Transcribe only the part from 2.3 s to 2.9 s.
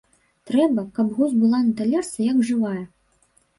як жывая.